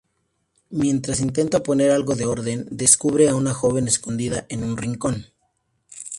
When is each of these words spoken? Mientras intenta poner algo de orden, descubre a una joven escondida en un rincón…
Mientras 0.71 1.19
intenta 1.19 1.61
poner 1.61 1.91
algo 1.91 2.15
de 2.15 2.25
orden, 2.25 2.65
descubre 2.71 3.29
a 3.29 3.35
una 3.35 3.53
joven 3.53 3.87
escondida 3.87 4.47
en 4.49 4.63
un 4.63 4.75
rincón… 4.75 5.27